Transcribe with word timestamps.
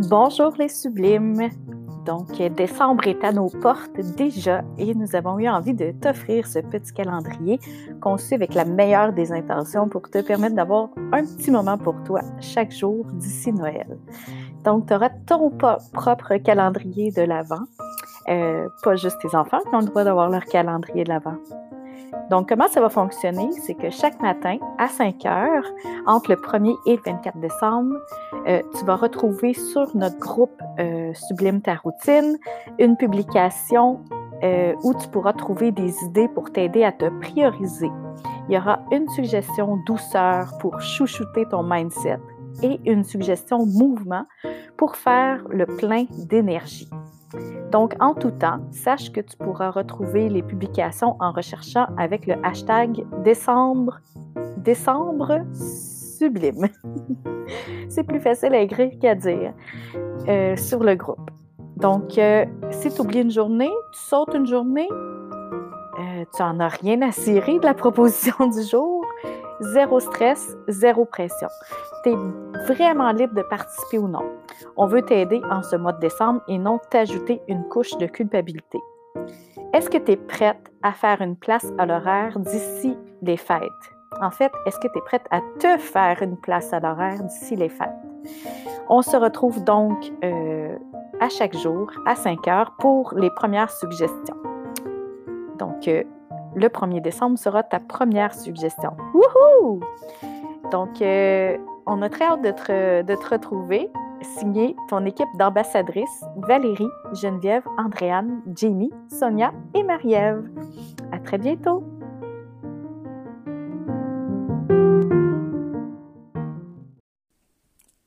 Bonjour 0.00 0.52
les 0.58 0.68
sublimes. 0.68 1.48
Donc, 2.04 2.40
décembre 2.54 3.06
est 3.08 3.24
à 3.24 3.32
nos 3.32 3.48
portes 3.48 3.98
déjà 4.16 4.62
et 4.78 4.94
nous 4.94 5.16
avons 5.16 5.38
eu 5.38 5.48
envie 5.48 5.72
de 5.72 5.90
t'offrir 5.90 6.46
ce 6.46 6.58
petit 6.58 6.92
calendrier 6.92 7.58
conçu 8.00 8.34
avec 8.34 8.54
la 8.54 8.64
meilleure 8.66 9.12
des 9.12 9.32
intentions 9.32 9.88
pour 9.88 10.02
te 10.02 10.20
permettre 10.20 10.54
d'avoir 10.54 10.90
un 11.12 11.24
petit 11.24 11.50
moment 11.50 11.78
pour 11.78 11.94
toi 12.04 12.20
chaque 12.40 12.72
jour 12.72 13.06
d'ici 13.14 13.52
Noël. 13.52 13.98
Donc, 14.64 14.86
tu 14.86 14.94
auras 14.94 15.10
ton 15.26 15.50
propre 15.50 16.36
calendrier 16.36 17.10
de 17.10 17.22
l'Avent, 17.22 17.64
euh, 18.28 18.68
pas 18.82 18.96
juste 18.96 19.18
tes 19.22 19.34
enfants 19.34 19.60
qui 19.68 19.74
ont 19.74 19.80
le 19.80 19.86
droit 19.86 20.04
d'avoir 20.04 20.28
leur 20.28 20.44
calendrier 20.44 21.04
de 21.04 21.08
l'Avent. 21.08 21.38
Donc, 22.30 22.48
comment 22.48 22.68
ça 22.68 22.80
va 22.80 22.88
fonctionner? 22.88 23.50
C'est 23.52 23.74
que 23.74 23.90
chaque 23.90 24.20
matin, 24.20 24.58
à 24.78 24.88
5 24.88 25.24
heures, 25.26 25.64
entre 26.06 26.30
le 26.30 26.36
1er 26.36 26.76
et 26.86 26.96
le 26.96 27.02
24 27.04 27.38
décembre, 27.38 27.94
euh, 28.48 28.62
tu 28.78 28.84
vas 28.84 28.96
retrouver 28.96 29.54
sur 29.54 29.96
notre 29.96 30.18
groupe 30.18 30.60
euh, 30.78 31.12
Sublime 31.14 31.60
ta 31.60 31.76
routine 31.76 32.36
une 32.78 32.96
publication 32.96 34.04
euh, 34.42 34.74
où 34.82 34.92
tu 34.94 35.08
pourras 35.08 35.32
trouver 35.32 35.72
des 35.72 35.94
idées 36.04 36.28
pour 36.28 36.52
t'aider 36.52 36.84
à 36.84 36.92
te 36.92 37.08
prioriser. 37.20 37.90
Il 38.48 38.54
y 38.54 38.58
aura 38.58 38.80
une 38.92 39.08
suggestion 39.08 39.78
douceur 39.86 40.58
pour 40.60 40.80
chouchouter 40.80 41.46
ton 41.50 41.62
mindset 41.62 42.18
et 42.62 42.80
une 42.84 43.04
suggestion 43.04 43.66
mouvement 43.66 44.24
pour 44.76 44.96
faire 44.96 45.44
le 45.50 45.66
plein 45.66 46.06
d'énergie. 46.26 46.88
Donc, 47.72 47.94
en 48.00 48.14
tout 48.14 48.30
temps, 48.30 48.60
sache 48.70 49.10
que 49.12 49.20
tu 49.20 49.36
pourras 49.36 49.70
retrouver 49.70 50.28
les 50.28 50.42
publications 50.42 51.16
en 51.20 51.32
recherchant 51.32 51.86
avec 51.96 52.26
le 52.26 52.34
hashtag 52.44 53.04
décembre, 53.24 54.00
décembre 54.58 55.40
sublime. 55.52 56.68
C'est 57.88 58.04
plus 58.04 58.20
facile 58.20 58.54
à 58.54 58.60
écrire 58.60 58.90
qu'à 59.00 59.14
dire 59.14 59.52
euh, 60.28 60.56
sur 60.56 60.82
le 60.82 60.94
groupe. 60.94 61.30
Donc, 61.76 62.16
euh, 62.18 62.44
si 62.70 62.92
tu 62.92 63.00
oublies 63.00 63.20
une 63.20 63.30
journée, 63.30 63.70
tu 63.92 64.00
sautes 64.00 64.34
une 64.34 64.46
journée, 64.46 64.88
euh, 64.90 66.24
tu 66.34 66.42
n'en 66.42 66.60
as 66.60 66.68
rien 66.68 67.02
à 67.02 67.12
cirer 67.12 67.58
de 67.58 67.64
la 67.64 67.74
proposition 67.74 68.46
du 68.48 68.62
jour, 68.62 69.04
zéro 69.60 70.00
stress, 70.00 70.56
zéro 70.68 71.04
pression. 71.04 71.48
Tu 72.06 72.14
vraiment 72.68 73.10
libre 73.10 73.34
de 73.34 73.42
participer 73.42 73.98
ou 73.98 74.06
non. 74.06 74.22
On 74.76 74.86
veut 74.86 75.02
t'aider 75.02 75.42
en 75.50 75.64
ce 75.64 75.74
mois 75.74 75.92
de 75.92 75.98
décembre 75.98 76.40
et 76.46 76.56
non 76.56 76.78
t'ajouter 76.88 77.42
une 77.48 77.64
couche 77.64 77.98
de 77.98 78.06
culpabilité. 78.06 78.78
Est-ce 79.72 79.90
que 79.90 79.98
tu 79.98 80.12
es 80.12 80.16
prête 80.16 80.70
à 80.84 80.92
faire 80.92 81.20
une 81.20 81.34
place 81.34 81.66
à 81.78 81.84
l'horaire 81.84 82.38
d'ici 82.38 82.96
les 83.22 83.36
fêtes? 83.36 83.60
En 84.22 84.30
fait, 84.30 84.52
est-ce 84.66 84.78
que 84.78 84.86
tu 84.86 84.98
es 84.98 85.02
prête 85.02 85.26
à 85.32 85.40
te 85.58 85.78
faire 85.78 86.22
une 86.22 86.36
place 86.36 86.72
à 86.72 86.78
l'horaire 86.78 87.24
d'ici 87.24 87.56
les 87.56 87.68
fêtes? 87.68 87.90
On 88.88 89.02
se 89.02 89.16
retrouve 89.16 89.64
donc 89.64 90.12
euh, 90.22 90.78
à 91.18 91.28
chaque 91.28 91.56
jour 91.56 91.90
à 92.06 92.14
5 92.14 92.46
heures 92.46 92.76
pour 92.78 93.14
les 93.16 93.30
premières 93.30 93.72
suggestions. 93.72 94.36
Donc, 95.58 95.88
euh, 95.88 96.04
le 96.54 96.68
1er 96.68 97.00
décembre 97.00 97.36
sera 97.36 97.64
ta 97.64 97.80
première 97.80 98.32
suggestion. 98.32 98.92
Wouhou! 99.12 99.80
Donc, 100.70 101.02
euh, 101.02 101.56
on 101.86 102.02
a 102.02 102.08
très 102.08 102.24
hâte 102.24 102.42
de 102.42 102.50
te, 103.14 103.28
retrouver. 103.28 103.88
Signé 104.38 104.74
ton 104.88 105.04
équipe 105.04 105.28
d'ambassadrices 105.38 106.24
Valérie, 106.36 106.88
Geneviève, 107.12 107.62
Andréane, 107.78 108.42
Jamie, 108.56 108.90
Sonia 109.08 109.52
et 109.74 109.82
Marie-Ève. 109.82 110.50
À 111.12 111.18
très 111.18 111.38
bientôt! 111.38 111.84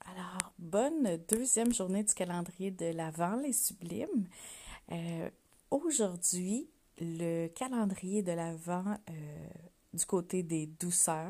Alors, 0.05 0.51
bonne 0.57 1.19
deuxième 1.29 1.71
journée 1.71 2.03
du 2.03 2.13
calendrier 2.13 2.71
de 2.71 2.91
l'Avent, 2.91 3.37
les 3.41 3.53
sublimes. 3.53 4.27
Euh, 4.91 5.29
aujourd'hui, 5.69 6.67
le 6.99 7.47
calendrier 7.49 8.23
de 8.23 8.31
l'Avent 8.31 8.97
euh, 9.09 9.13
du 9.93 10.05
côté 10.05 10.41
des 10.43 10.65
douceurs, 10.65 11.29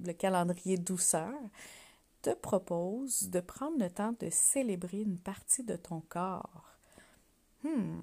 le 0.00 0.12
calendrier 0.12 0.76
douceur, 0.76 1.34
te 2.22 2.30
propose 2.30 3.28
de 3.28 3.40
prendre 3.40 3.78
le 3.78 3.90
temps 3.90 4.14
de 4.18 4.30
célébrer 4.30 5.02
une 5.02 5.18
partie 5.18 5.62
de 5.62 5.76
ton 5.76 6.00
corps. 6.00 6.70
Hmm. 7.62 8.00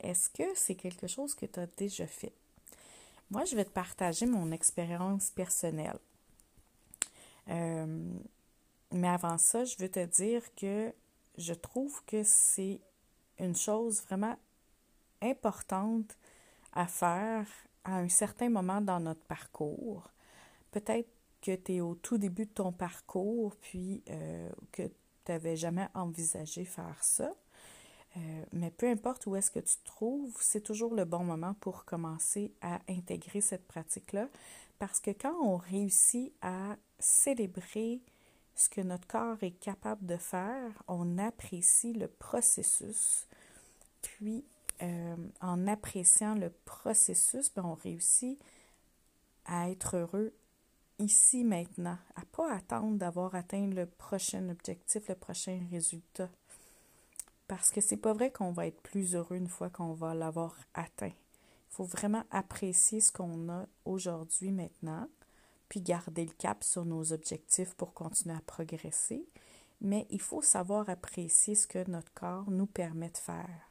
Est-ce 0.00 0.28
que 0.28 0.54
c'est 0.54 0.74
quelque 0.74 1.06
chose 1.06 1.34
que 1.34 1.46
tu 1.46 1.58
as 1.58 1.66
déjà 1.66 2.06
fait? 2.06 2.34
Moi, 3.30 3.44
je 3.46 3.56
vais 3.56 3.64
te 3.64 3.70
partager 3.70 4.26
mon 4.26 4.52
expérience 4.52 5.30
personnelle. 5.30 5.98
Euh, 7.48 8.12
mais 8.92 9.08
avant 9.08 9.38
ça, 9.38 9.64
je 9.64 9.76
veux 9.78 9.88
te 9.88 10.04
dire 10.04 10.42
que 10.54 10.92
je 11.38 11.54
trouve 11.54 12.04
que 12.04 12.22
c'est 12.22 12.80
une 13.38 13.56
chose 13.56 14.02
vraiment 14.02 14.36
importante 15.22 16.16
à 16.72 16.86
faire 16.86 17.46
à 17.84 17.96
un 17.96 18.08
certain 18.08 18.48
moment 18.48 18.80
dans 18.80 19.00
notre 19.00 19.24
parcours. 19.24 20.10
Peut-être 20.74 21.08
que 21.40 21.54
tu 21.54 21.74
es 21.76 21.80
au 21.80 21.94
tout 21.94 22.18
début 22.18 22.46
de 22.46 22.50
ton 22.50 22.72
parcours, 22.72 23.54
puis 23.60 24.02
euh, 24.10 24.50
que 24.72 24.82
tu 24.82 25.30
n'avais 25.30 25.54
jamais 25.54 25.86
envisagé 25.94 26.64
faire 26.64 26.98
ça. 27.00 27.30
Euh, 28.16 28.44
mais 28.52 28.72
peu 28.72 28.88
importe 28.88 29.24
où 29.26 29.36
est-ce 29.36 29.52
que 29.52 29.60
tu 29.60 29.76
te 29.76 29.84
trouves, 29.84 30.36
c'est 30.40 30.62
toujours 30.62 30.96
le 30.96 31.04
bon 31.04 31.22
moment 31.22 31.54
pour 31.60 31.84
commencer 31.84 32.52
à 32.60 32.80
intégrer 32.88 33.40
cette 33.40 33.68
pratique-là. 33.68 34.28
Parce 34.80 34.98
que 34.98 35.12
quand 35.12 35.36
on 35.44 35.56
réussit 35.56 36.32
à 36.42 36.74
célébrer 36.98 38.00
ce 38.56 38.68
que 38.68 38.80
notre 38.80 39.06
corps 39.06 39.40
est 39.42 39.60
capable 39.60 40.04
de 40.06 40.16
faire, 40.16 40.82
on 40.88 41.18
apprécie 41.18 41.92
le 41.92 42.08
processus, 42.08 43.28
puis 44.02 44.44
euh, 44.82 45.14
en 45.40 45.68
appréciant 45.68 46.34
le 46.34 46.50
processus, 46.64 47.54
ben, 47.54 47.62
on 47.64 47.74
réussit 47.74 48.40
à 49.44 49.70
être 49.70 49.98
heureux 49.98 50.32
ici 50.98 51.44
maintenant, 51.44 51.98
à 52.14 52.20
ne 52.20 52.26
pas 52.26 52.52
attendre 52.52 52.96
d'avoir 52.96 53.34
atteint 53.34 53.66
le 53.66 53.86
prochain 53.86 54.48
objectif, 54.48 55.08
le 55.08 55.14
prochain 55.14 55.60
résultat. 55.70 56.30
Parce 57.48 57.70
que 57.70 57.80
c'est 57.80 57.96
pas 57.98 58.12
vrai 58.12 58.30
qu'on 58.30 58.52
va 58.52 58.66
être 58.66 58.80
plus 58.82 59.14
heureux 59.14 59.36
une 59.36 59.48
fois 59.48 59.70
qu'on 59.70 59.92
va 59.92 60.14
l'avoir 60.14 60.56
atteint. 60.72 61.08
Il 61.08 61.76
faut 61.76 61.84
vraiment 61.84 62.24
apprécier 62.30 63.00
ce 63.00 63.12
qu'on 63.12 63.48
a 63.48 63.66
aujourd'hui, 63.84 64.52
maintenant, 64.52 65.08
puis 65.68 65.80
garder 65.80 66.24
le 66.24 66.32
cap 66.32 66.62
sur 66.62 66.84
nos 66.84 67.12
objectifs 67.12 67.74
pour 67.74 67.92
continuer 67.92 68.36
à 68.36 68.40
progresser. 68.40 69.26
Mais 69.80 70.06
il 70.08 70.20
faut 70.20 70.40
savoir 70.40 70.88
apprécier 70.88 71.54
ce 71.54 71.66
que 71.66 71.90
notre 71.90 72.12
corps 72.14 72.50
nous 72.50 72.66
permet 72.66 73.10
de 73.10 73.18
faire. 73.18 73.70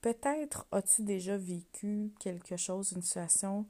Peut-être 0.00 0.66
as-tu 0.72 1.02
déjà 1.02 1.36
vécu 1.36 2.12
quelque 2.18 2.56
chose, 2.56 2.92
une 2.92 3.02
situation 3.02 3.66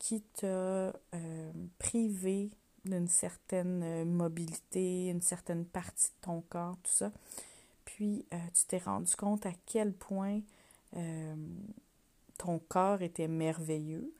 qui 0.00 0.22
t'a 0.22 0.46
euh, 0.46 1.52
privé 1.78 2.50
d'une 2.84 3.06
certaine 3.06 3.82
euh, 3.84 4.04
mobilité, 4.04 5.08
une 5.08 5.20
certaine 5.20 5.66
partie 5.66 6.08
de 6.08 6.22
ton 6.22 6.40
corps, 6.40 6.76
tout 6.82 6.90
ça. 6.90 7.12
Puis 7.84 8.24
euh, 8.32 8.38
tu 8.54 8.64
t'es 8.66 8.78
rendu 8.78 9.14
compte 9.14 9.46
à 9.46 9.52
quel 9.66 9.92
point 9.92 10.40
ton 12.36 12.58
corps 12.58 13.00
était 13.00 13.28
merveilleux, 13.28 14.12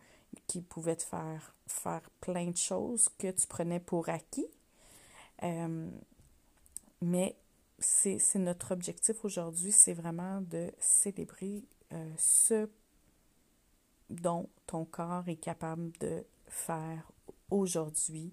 qu'il 0.47 0.63
pouvait 0.63 0.95
te 0.95 1.03
faire 1.03 1.57
faire 1.67 2.09
plein 2.21 2.47
de 2.47 2.57
choses 2.57 3.09
que 3.19 3.29
tu 3.33 3.49
prenais 3.49 3.81
pour 3.81 4.09
acquis. 4.09 4.47
mais 7.03 7.35
c'est 7.81 8.37
notre 8.37 8.71
objectif 8.71 9.25
aujourd'hui, 9.25 9.73
c'est 9.73 9.95
vraiment 9.95 10.43
de 10.43 10.71
célébrer 10.79 11.65
ce 12.17 12.69
dont 14.11 14.49
ton 14.67 14.85
corps 14.85 15.29
est 15.29 15.37
capable 15.37 15.93
de 15.99 16.25
faire 16.47 17.11
aujourd'hui, 17.51 18.33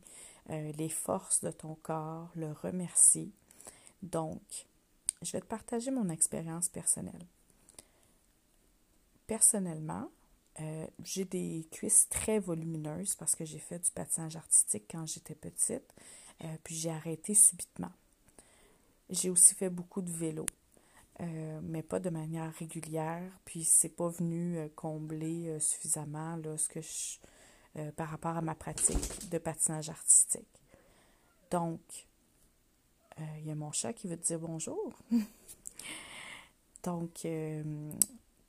euh, 0.50 0.72
les 0.74 0.90
forces 0.90 1.42
de 1.42 1.51
ton 1.51 1.75
corps, 1.75 2.30
le 2.36 2.51
remercier. 2.51 3.31
Donc, 4.01 4.68
je 5.22 5.31
vais 5.31 5.42
te 5.42 5.46
partager 5.46 5.92
mon 5.92 6.10
expérience 6.10 6.69
personnelle. 6.69 7.25
Personnellement, 9.25 10.10
euh, 10.60 10.88
j'ai 11.04 11.25
des 11.25 11.68
cuisses 11.72 12.07
très 12.10 12.40
volumineuses 12.40 13.16
parce 13.16 13.36
que 13.36 13.46
j'ai 13.46 13.60
fait 13.60 13.80
du 13.80 13.92
patinage 13.92 14.36
artistique 14.36 14.86
quand 14.90 15.06
j'étais 15.06 15.36
petite, 15.36 15.94
euh, 16.44 16.57
puis 16.63 16.75
j'ai 16.75 16.90
arrêté 16.90 17.34
subitement. 17.34 17.92
J'ai 19.10 19.30
aussi 19.30 19.54
fait 19.54 19.69
beaucoup 19.69 20.01
de 20.01 20.12
vélo. 20.12 20.46
Euh, 21.19 21.60
mais 21.64 21.81
pas 21.81 22.00
de 22.00 22.10
manière 22.10 22.54
régulière. 22.54 23.31
Puis 23.46 23.64
c'est 23.64 23.90
pas 23.90 24.10
venu 24.10 24.58
euh, 24.58 24.68
combler 24.75 25.48
euh, 25.48 25.60
suffisamment 25.60 26.36
là, 26.36 26.58
ce 26.58 26.69
que 26.69 26.81
je, 26.81 27.92
par 27.96 28.10
rapport 28.10 28.36
à 28.38 28.42
ma 28.42 28.56
pratique 28.56 29.30
de 29.30 29.38
patinage 29.38 29.90
artistique. 29.90 30.48
Donc, 31.52 31.80
il 33.19 33.46
y 33.46 33.52
a 33.52 33.56
mon 33.56 33.72
chat 33.72 33.94
qui 33.94 34.08
veut 34.08 34.18
te 34.18 34.25
dire 34.25 34.40
bonjour. 34.40 34.98
Donc, 36.84 37.28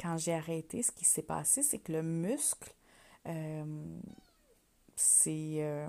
quand 0.01 0.17
j'ai 0.17 0.33
arrêté, 0.33 0.83
ce 0.83 0.93
qui 0.93 1.05
s'est 1.05 1.23
passé, 1.23 1.63
c'est 1.63 1.79
que 1.79 1.93
le 1.93 2.03
muscle 2.03 2.75
s'est 4.97 5.89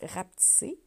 rapetissé, 0.00 0.80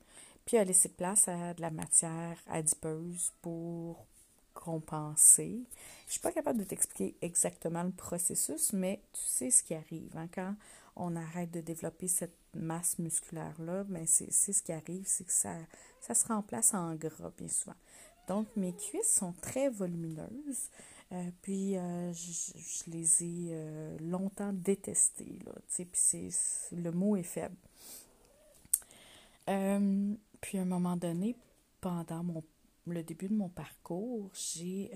puis 0.45 0.57
a 0.57 0.63
laissé 0.63 0.89
place 0.89 1.27
à 1.27 1.54
de 1.54 1.62
la 1.62 1.69
matière 1.69 2.39
adipeuse 2.47 3.33
pour 3.44 4.07
compenser. 4.53 5.63
Je 6.07 6.12
suis 6.13 6.21
pas 6.21 6.31
capable 6.31 6.59
de 6.59 6.63
t'expliquer 6.63 7.15
exactement 7.21 7.83
le 7.83 7.92
processus, 7.92 8.74
mais 8.74 9.01
tu 9.13 9.21
sais 9.21 9.51
ce 9.51 9.63
qui 9.63 9.74
arrive. 9.74 10.15
Hein? 10.18 10.27
Quand 10.33 10.56
on 10.95 11.15
arrête 11.15 11.51
de 11.51 11.62
développer 11.62 12.07
cette 12.07 12.36
masse 12.53 13.00
musculaire-là, 13.00 13.86
ben, 13.86 14.06
c'est 14.06 14.31
ce 14.31 14.62
qui 14.62 14.74
arrive, 14.74 15.03
c'est 15.06 15.24
que 15.24 15.31
ça, 15.31 15.56
ça 16.01 16.13
se 16.13 16.27
remplace 16.27 16.74
en 16.74 16.95
gras 16.95 17.31
bien 17.38 17.48
souvent. 17.48 17.75
Donc, 18.27 18.48
mes 18.56 18.74
cuisses 18.74 19.13
sont 19.13 19.33
très 19.42 19.69
volumineuses. 19.69 20.69
Euh, 21.12 21.30
puis, 21.42 21.77
euh, 21.77 22.13
je, 22.13 22.89
les 22.89 23.24
ai 23.24 23.50
euh, 23.51 23.97
longtemps 24.00 24.54
détestées. 24.54 25.39
Là, 25.45 25.51
puis, 25.68 26.30
le 26.71 26.92
mot 26.92 27.15
est 27.18 27.24
faible. 27.24 27.56
puis, 29.45 30.57
à 30.57 30.62
un 30.62 30.65
moment 30.65 30.95
donné, 30.95 31.36
pendant 31.81 32.24
mon, 32.24 32.44
le 32.88 33.04
début 33.04 33.28
de 33.28 33.36
mon 33.36 33.50
parcours, 33.50 34.30
j'ai 34.33 34.89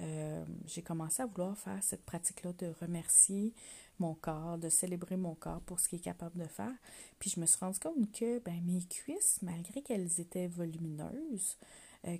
commencé 0.85 1.21
à 1.21 1.25
vouloir 1.25 1.57
faire 1.57 1.83
cette 1.83 2.03
pratique-là 2.05 2.53
de 2.53 2.73
remercier 2.81 3.53
mon 3.99 4.13
corps, 4.15 4.57
de 4.57 4.69
célébrer 4.69 5.17
mon 5.17 5.35
corps 5.35 5.61
pour 5.61 5.79
ce 5.79 5.87
qu'il 5.87 5.99
est 5.99 6.03
capable 6.03 6.37
de 6.37 6.47
faire. 6.47 6.73
Puis, 7.19 7.29
je 7.29 7.39
me 7.39 7.45
suis 7.45 7.59
rendu 7.59 7.79
compte 7.79 8.11
que 8.11 8.39
ben, 8.39 8.61
mes 8.65 8.83
cuisses, 8.83 9.39
malgré 9.41 9.81
qu'elles 9.81 10.19
étaient 10.19 10.47
volumineuses, 10.47 11.57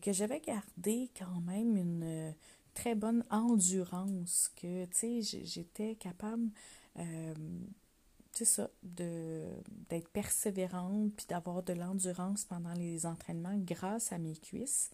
que 0.01 0.13
j'avais 0.13 0.39
gardé 0.39 1.11
quand 1.17 1.41
même 1.41 1.77
une 1.77 2.33
très 2.75 2.93
bonne 2.93 3.23
endurance, 3.31 4.51
que, 4.61 4.85
j'étais 4.91 5.95
capable, 5.95 6.49
euh, 6.99 7.33
tu 8.33 8.45
ça, 8.45 8.69
d'être 8.83 10.09
persévérante, 10.09 11.13
puis 11.15 11.25
d'avoir 11.25 11.63
de 11.63 11.73
l'endurance 11.73 12.43
pendant 12.43 12.73
les 12.73 13.05
entraînements 13.07 13.57
grâce 13.57 14.11
à 14.11 14.19
mes 14.19 14.35
cuisses. 14.35 14.91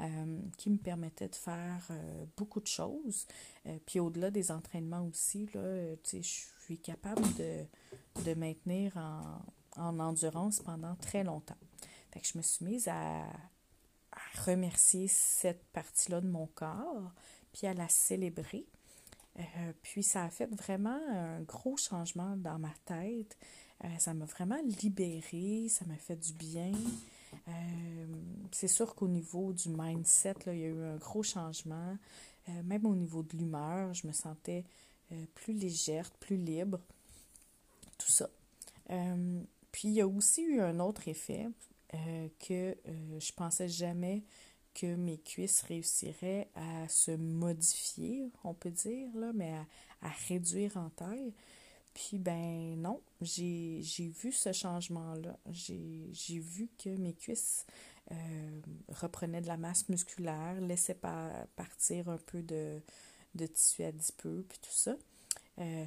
Euh, 0.00 0.40
qui 0.56 0.70
me 0.70 0.76
permettaient 0.76 1.28
de 1.28 1.34
faire 1.34 1.84
euh, 1.90 2.24
beaucoup 2.36 2.60
de 2.60 2.68
choses. 2.68 3.26
puis 3.84 3.98
au-delà 3.98 4.30
des 4.30 4.52
entraînements 4.52 5.04
aussi, 5.04 5.50
là, 5.54 5.96
je 6.04 6.20
suis 6.20 6.78
capable 6.78 7.22
de, 7.34 7.64
de 8.24 8.34
maintenir 8.34 8.96
en, 8.96 9.42
en, 9.76 9.98
endurance 9.98 10.60
pendant 10.60 10.94
très 10.94 11.24
longtemps. 11.24 11.58
Je 12.22 12.36
me 12.36 12.42
suis 12.42 12.64
mise 12.64 12.88
à, 12.88 13.24
remercier 14.44 15.06
cette 15.08 15.64
partie-là 15.72 16.20
de 16.20 16.26
mon 16.26 16.46
corps, 16.46 17.12
puis 17.52 17.66
à 17.66 17.74
la 17.74 17.88
célébrer. 17.88 18.66
Euh, 19.38 19.72
puis 19.82 20.02
ça 20.02 20.24
a 20.24 20.30
fait 20.30 20.46
vraiment 20.46 20.98
un 21.10 21.40
gros 21.42 21.76
changement 21.76 22.36
dans 22.36 22.58
ma 22.58 22.72
tête. 22.84 23.36
Euh, 23.84 23.88
ça 23.98 24.14
m'a 24.14 24.24
vraiment 24.24 24.60
libérée, 24.82 25.68
ça 25.68 25.84
m'a 25.84 25.96
fait 25.96 26.16
du 26.16 26.32
bien. 26.32 26.72
Euh, 27.48 28.06
c'est 28.52 28.68
sûr 28.68 28.94
qu'au 28.94 29.08
niveau 29.08 29.52
du 29.52 29.68
mindset, 29.68 30.34
là, 30.46 30.54
il 30.54 30.60
y 30.60 30.64
a 30.64 30.68
eu 30.68 30.84
un 30.84 30.96
gros 30.96 31.22
changement. 31.22 31.96
même 32.64 32.86
au 32.86 32.94
niveau 32.94 33.22
de 33.22 33.36
l'humeur, 33.36 33.92
je 33.92 34.06
me 34.06 34.12
sentais 34.12 34.64
plus 35.34 35.52
légère, 35.52 36.10
plus 36.12 36.36
libre. 36.36 36.80
Tout 37.98 38.10
ça. 38.10 38.30
puis 39.72 39.88
il 39.88 39.92
y 39.92 40.00
a 40.00 40.08
aussi 40.08 40.42
eu 40.42 40.60
un 40.60 40.80
autre 40.80 41.08
effet. 41.08 41.48
Euh, 41.94 42.28
que 42.38 42.76
euh, 42.86 43.18
je 43.18 43.32
pensais 43.32 43.68
jamais 43.68 44.22
que 44.74 44.94
mes 44.94 45.16
cuisses 45.16 45.62
réussiraient 45.62 46.50
à 46.54 46.86
se 46.86 47.12
modifier, 47.12 48.30
on 48.44 48.52
peut 48.52 48.70
dire, 48.70 49.08
là, 49.16 49.32
mais 49.34 49.54
à, 50.02 50.08
réduire 50.28 50.76
en 50.76 50.90
taille. 50.90 51.32
Puis 51.98 52.18
ben 52.20 52.80
non, 52.80 53.00
j'ai 53.20 54.12
vu 54.22 54.30
ce 54.30 54.52
changement-là. 54.52 55.36
J'ai 55.50 56.38
vu 56.38 56.68
que 56.78 56.90
mes 56.90 57.12
cuisses 57.12 57.66
euh, 58.12 58.60
reprenaient 58.88 59.40
de 59.40 59.48
la 59.48 59.56
masse 59.56 59.88
musculaire, 59.88 60.60
laissaient 60.60 60.94
partir 61.56 62.08
un 62.08 62.18
peu 62.18 62.40
de, 62.40 62.80
de 63.34 63.46
tissu 63.46 63.82
adipeux, 63.82 64.46
puis 64.48 64.60
tout 64.62 64.70
ça. 64.70 64.94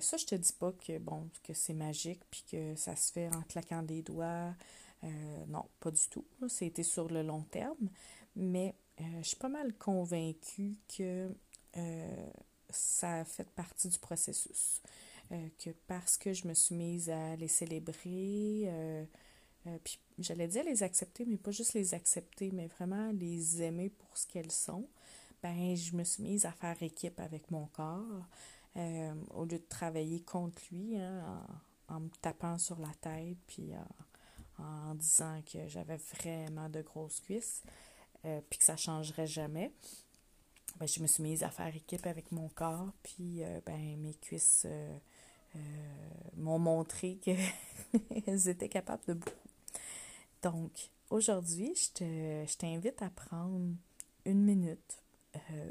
ça, 0.01 0.17
je 0.17 0.25
te 0.25 0.35
dis 0.35 0.51
pas 0.51 0.73
que 0.73 0.97
bon, 0.97 1.29
que 1.43 1.53
c'est 1.53 1.73
magique, 1.73 2.21
puis 2.29 2.43
que 2.51 2.75
ça 2.75 2.97
se 2.97 3.13
fait 3.13 3.33
en 3.33 3.41
claquant 3.43 3.81
des 3.81 4.01
doigts, 4.01 4.53
euh, 5.05 5.45
non, 5.47 5.63
pas 5.79 5.91
du 5.91 6.09
tout. 6.09 6.25
C'était 6.49 6.83
sur 6.83 7.07
le 7.07 7.23
long 7.23 7.43
terme. 7.43 7.89
Mais 8.35 8.75
euh, 8.99 9.03
je 9.21 9.29
suis 9.29 9.37
pas 9.37 9.47
mal 9.47 9.73
convaincue 9.75 10.75
que 10.97 11.33
euh, 11.77 12.29
ça 12.69 13.21
a 13.21 13.23
fait 13.23 13.49
partie 13.51 13.87
du 13.87 13.97
processus. 13.97 14.81
Que 15.57 15.69
parce 15.87 16.17
que 16.17 16.33
je 16.33 16.47
me 16.47 16.53
suis 16.53 16.75
mise 16.75 17.09
à 17.09 17.35
les 17.35 17.47
célébrer, 17.47 18.69
puis 19.83 19.99
j'allais 20.19 20.47
dire 20.47 20.63
les 20.63 20.83
accepter, 20.83 21.25
mais 21.25 21.37
pas 21.37 21.51
juste 21.51 21.73
les 21.73 21.93
accepter, 21.93 22.51
mais 22.51 22.67
vraiment 22.67 23.11
les 23.11 23.61
aimer 23.61 23.89
pour 23.89 24.17
ce 24.17 24.27
qu'elles 24.27 24.51
sont, 24.51 24.87
ben 25.41 25.75
je 25.75 25.95
me 25.95 26.03
suis 26.03 26.23
mise 26.23 26.45
à 26.45 26.51
faire 26.51 26.81
équipe 26.83 27.19
avec 27.19 27.49
mon 27.51 27.67
corps. 27.67 28.25
au 28.75 29.45
lieu 29.45 29.59
de 29.59 29.65
travailler 29.69 30.21
contre 30.21 30.61
lui, 30.71 30.97
hein, 30.97 31.45
en, 31.87 32.01
me 32.01 32.09
tapant 32.21 32.57
sur 32.57 32.79
la 32.79 32.93
tête, 33.01 33.37
puis 33.47 33.71
en 34.59 34.95
disant 34.95 35.41
que 35.51 35.67
j'avais 35.67 35.97
vraiment 35.97 36.69
de 36.69 36.81
grosses 36.81 37.19
cuisses, 37.19 37.63
euh, 38.25 38.41
puis 38.49 38.59
que 38.59 38.65
ça 38.65 38.77
changerait 38.77 39.27
jamais. 39.27 39.71
Ben, 40.79 40.87
je 40.87 41.01
me 41.01 41.07
suis 41.07 41.23
mise 41.23 41.43
à 41.43 41.49
faire 41.49 41.75
équipe 41.75 42.05
avec 42.05 42.31
mon 42.31 42.49
corps, 42.49 42.91
puis 43.03 43.43
euh, 43.43 43.59
ben, 43.65 43.97
mes 43.97 44.13
cuisses 44.13 44.65
euh, 44.65 44.97
m'ont 46.37 46.59
montré 46.59 47.17
qu'elles 47.17 47.39
étaient 48.47 48.69
capables 48.69 49.03
de 49.07 49.13
beaucoup. 49.13 49.31
Donc, 50.41 50.71
aujourd'hui, 51.09 51.73
je 51.75 52.57
t'invite 52.57 53.01
à 53.01 53.09
prendre 53.09 53.75
une 54.25 54.43
minute 54.43 55.03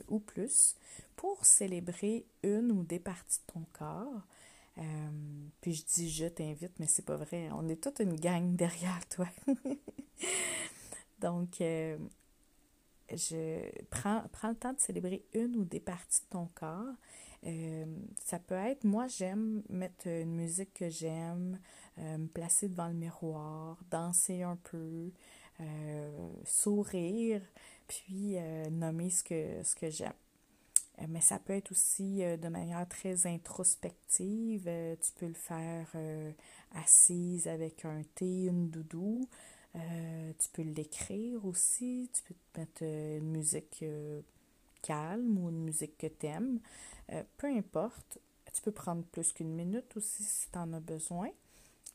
ou 0.08 0.18
plus 0.18 0.76
pour 1.16 1.44
célébrer 1.44 2.24
une 2.42 2.72
ou 2.72 2.82
des 2.84 2.98
parties 2.98 3.40
de 3.46 3.52
ton 3.52 3.64
corps 3.72 4.22
euh, 4.78 4.82
puis 5.60 5.74
je 5.74 5.84
dis 5.84 6.10
je 6.10 6.26
t'invite, 6.26 6.72
mais 6.78 6.86
c'est 6.86 7.04
pas 7.04 7.16
vrai. 7.16 7.48
On 7.52 7.68
est 7.68 7.80
toute 7.82 8.00
une 8.00 8.16
gang 8.16 8.54
derrière 8.56 9.06
toi. 9.08 9.28
Donc, 11.20 11.60
euh, 11.60 11.98
je 13.12 13.60
prends, 13.90 14.22
prends, 14.32 14.50
le 14.50 14.56
temps 14.56 14.72
de 14.72 14.80
célébrer 14.80 15.24
une 15.34 15.56
ou 15.56 15.64
des 15.64 15.80
parties 15.80 16.20
de 16.22 16.30
ton 16.30 16.48
corps. 16.54 16.94
Euh, 17.46 17.86
ça 18.22 18.38
peut 18.38 18.54
être, 18.54 18.84
moi 18.84 19.06
j'aime 19.06 19.62
mettre 19.70 20.06
une 20.06 20.34
musique 20.34 20.74
que 20.74 20.90
j'aime, 20.90 21.58
me 21.96 22.26
placer 22.26 22.68
devant 22.68 22.88
le 22.88 22.94
miroir, 22.94 23.78
danser 23.90 24.42
un 24.42 24.56
peu, 24.56 25.10
sourire, 26.44 27.42
puis 27.86 28.36
nommer 28.70 29.10
ce 29.10 29.24
que, 29.24 29.62
ce 29.62 29.74
que 29.74 29.90
j'aime. 29.90 30.12
Euh, 31.00 31.06
mais 31.08 31.20
ça 31.20 31.38
peut 31.38 31.52
être 31.52 31.72
aussi 31.72 32.22
euh, 32.22 32.36
de 32.36 32.48
manière 32.48 32.86
très 32.88 33.26
introspective. 33.26 34.64
Euh, 34.66 34.96
tu 35.00 35.12
peux 35.12 35.26
le 35.26 35.34
faire 35.34 35.86
assise 36.74 37.48
avec 37.48 37.84
un 37.84 38.02
thé, 38.14 38.46
une 38.46 38.70
doudou. 38.70 39.28
Tu 39.74 40.48
peux 40.52 40.62
l'écrire 40.62 41.44
aussi. 41.46 42.10
Tu 42.12 42.22
peux 42.22 42.34
te 42.34 42.60
mettre 42.60 42.82
une 42.82 43.30
musique 43.30 43.84
calme 44.82 45.38
ou 45.38 45.50
une 45.50 45.64
musique 45.64 45.98
que 45.98 46.06
tu 46.06 46.26
aimes. 46.26 46.60
peu 47.36 47.46
importe. 47.46 48.18
Tu 48.52 48.62
peux 48.62 48.72
prendre 48.72 49.04
plus 49.04 49.32
qu'une 49.32 49.54
minute 49.54 49.96
aussi 49.96 50.24
si 50.24 50.50
tu 50.50 50.58
en 50.58 50.72
as 50.72 50.80
besoin. 50.80 51.28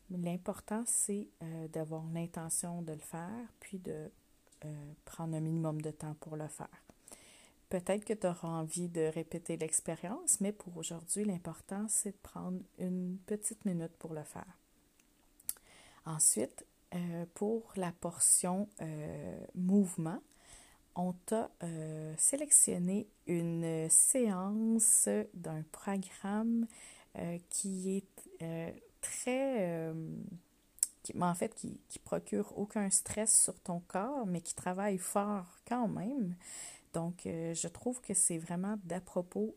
L'important, 0.09 0.83
c'est 0.85 1.27
d'avoir 1.73 2.05
l'intention 2.13 2.81
de 2.81 2.93
le 2.93 2.99
faire, 2.99 3.47
puis 3.59 3.79
de 3.79 4.09
prendre 5.03 5.35
un 5.35 5.41
minimum 5.41 5.81
de 5.81 5.91
temps 5.91 6.15
pour 6.21 6.37
le 6.37 6.47
faire. 6.47 6.69
Peut-être 7.67 8.05
que 8.05 8.13
tu 8.13 8.27
auras 8.27 8.47
envie 8.47 8.87
de 8.87 9.11
répéter 9.13 9.57
l'expérience, 9.57 10.39
mais 10.39 10.51
pour 10.53 10.77
aujourd'hui, 10.77 11.25
l'important, 11.25 11.87
c'est 11.89 12.11
de 12.11 12.21
prendre 12.21 12.59
une 12.77 13.17
petite 13.25 13.65
minute 13.65 13.91
pour 13.97 14.13
le 14.13 14.23
faire. 14.23 14.59
Ensuite, 16.05 16.65
euh, 16.95 17.25
pour 17.33 17.73
la 17.75 17.91
portion 17.91 18.69
euh, 18.81 19.37
mouvement, 19.53 20.21
on 20.95 21.11
t'a 21.25 21.51
euh, 21.61 22.13
sélectionné 22.17 23.09
une 23.27 23.89
séance 23.89 25.09
d'un 25.33 25.63
programme 25.71 26.67
qui 27.49 27.97
est 27.97 28.45
très... 28.99 29.93
Qui, 31.01 31.13
en 31.21 31.35
fait, 31.35 31.53
qui, 31.55 31.79
qui 31.87 31.99
procure 31.99 32.57
aucun 32.57 32.89
stress 32.89 33.43
sur 33.43 33.57
ton 33.61 33.79
corps, 33.87 34.25
mais 34.25 34.41
qui 34.41 34.53
travaille 34.53 34.97
fort 34.97 35.45
quand 35.65 35.87
même. 35.87 36.35
Donc, 36.93 37.21
je 37.23 37.67
trouve 37.69 38.01
que 38.01 38.13
c'est 38.13 38.37
vraiment 38.37 38.77
d'à 38.83 38.99
propos 38.99 39.55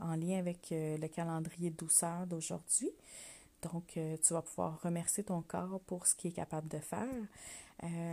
en 0.00 0.14
lien 0.14 0.38
avec 0.38 0.68
le 0.70 1.06
calendrier 1.08 1.70
douceur 1.70 2.26
d'aujourd'hui. 2.28 2.92
Donc, 3.62 3.92
tu 3.94 4.32
vas 4.34 4.42
pouvoir 4.42 4.80
remercier 4.82 5.24
ton 5.24 5.42
corps 5.42 5.80
pour 5.86 6.06
ce 6.06 6.14
qu'il 6.14 6.30
est 6.30 6.34
capable 6.34 6.68
de 6.68 6.78
faire. 6.78 7.06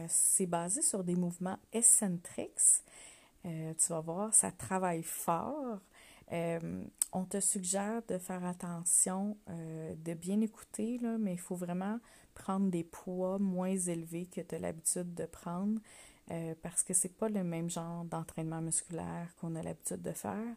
c'est 0.08 0.46
basé 0.46 0.82
sur 0.82 1.04
des 1.04 1.16
mouvements 1.16 1.58
eccentriques. 1.74 2.84
tu 3.44 3.90
vas 3.90 4.02
voir, 4.02 4.34
ça 4.34 4.52
travaille 4.52 5.04
fort. 5.04 5.80
on 6.32 7.26
te 7.26 7.40
suggère 7.40 8.04
de 8.08 8.18
faire 8.18 8.46
attention, 8.46 9.38
de 9.48 10.14
bien 10.14 10.40
écouter, 10.42 11.00
là, 11.00 11.18
mais 11.18 11.34
il 11.34 11.40
faut 11.40 11.56
vraiment 11.56 12.00
prendre 12.36 12.70
des 12.70 12.84
poids 12.84 13.40
moins 13.40 13.76
élevés 13.76 14.28
que 14.28 14.42
tu 14.42 14.56
as 14.56 14.60
l'habitude 14.60 15.14
de 15.14 15.26
prendre 15.26 15.80
parce 16.62 16.84
que 16.84 16.94
c'est 16.94 17.18
pas 17.18 17.30
le 17.30 17.44
même 17.44 17.70
genre 17.70 18.06
d'entraînement 18.06 18.62
musculaire 18.62 19.34
qu'on 19.40 19.56
a 19.56 19.64
l'habitude 19.64 20.02
de 20.02 20.12
faire. 20.12 20.56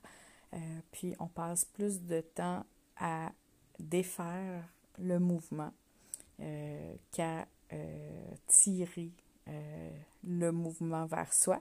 puis 0.91 1.15
on 1.19 1.29
passe 1.29 1.65
plus 1.65 2.03
de 2.03 2.21
temps 2.21 2.65
à 2.99 3.33
défaire 3.79 4.65
le 4.99 5.19
mouvement 5.19 5.73
euh, 6.41 6.95
qu'à 7.13 7.47
euh, 7.73 8.11
tirer 8.49 9.13
euh, 9.49 9.91
le 10.25 10.51
mouvement 10.51 11.07
vers 11.07 11.33
soi. 11.33 11.61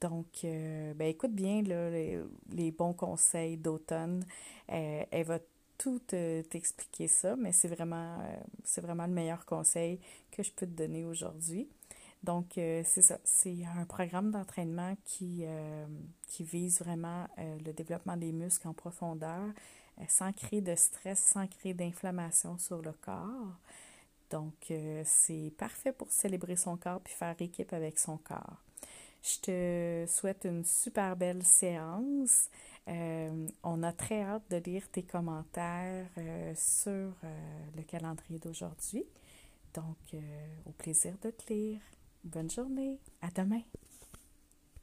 Donc, 0.00 0.42
ben, 0.42 1.02
écoute 1.02 1.32
bien 1.32 1.62
les, 1.62 2.72
bons 2.72 2.92
conseils 2.92 3.56
d'automne. 3.56 4.22
elle 4.68 5.24
va 5.24 5.38
tout 5.78 5.98
t'expliquer 6.00 7.08
ça, 7.08 7.36
mais 7.36 7.52
c'est 7.52 7.68
vraiment, 7.68 8.18
c'est 8.64 8.82
vraiment 8.82 9.06
le 9.06 9.14
meilleur 9.14 9.46
conseil 9.46 9.98
que 10.30 10.42
je 10.42 10.52
peux 10.52 10.66
te 10.66 10.72
donner 10.72 11.06
aujourd'hui. 11.06 11.70
Donc, 12.22 12.50
c'est 12.56 12.84
ça. 12.84 13.18
C'est 13.24 13.64
un 13.64 13.86
programme 13.86 14.30
d'entraînement 14.30 14.94
qui, 15.06 15.46
qui 16.26 16.44
vise 16.44 16.80
vraiment 16.80 17.26
le 17.38 17.72
développement 17.72 18.18
des 18.18 18.32
muscles 18.32 18.68
en 18.68 18.74
profondeur 18.74 19.40
euh, 19.46 19.83
sans 20.08 20.32
créer 20.32 20.60
de 20.60 20.74
stress, 20.74 21.18
sans 21.18 21.46
créer 21.46 21.74
d'inflammation 21.74 22.58
sur 22.58 22.82
le 22.82 22.92
corps. 22.92 23.58
Donc, 24.30 24.70
euh, 24.70 25.02
c'est 25.04 25.52
parfait 25.58 25.92
pour 25.92 26.10
célébrer 26.10 26.56
son 26.56 26.76
corps 26.76 27.00
puis 27.00 27.14
faire 27.14 27.36
équipe 27.40 27.72
avec 27.72 27.98
son 27.98 28.16
corps. 28.18 28.62
Je 29.22 29.40
te 29.40 30.10
souhaite 30.10 30.44
une 30.44 30.64
super 30.64 31.16
belle 31.16 31.42
séance. 31.42 32.50
Euh, 32.88 33.46
on 33.62 33.82
a 33.82 33.92
très 33.92 34.22
hâte 34.22 34.42
de 34.50 34.56
lire 34.56 34.86
tes 34.90 35.02
commentaires 35.02 36.10
sur 36.54 37.14
le 37.74 37.82
calendrier 37.86 38.38
d'aujourd'hui. 38.38 39.04
Donc, 39.72 40.14
au 40.66 40.72
plaisir 40.72 41.14
de 41.22 41.30
te 41.30 41.52
lire. 41.52 41.80
Bonne 42.22 42.50
journée. 42.50 42.98
À 43.22 43.30
demain. 43.30 43.62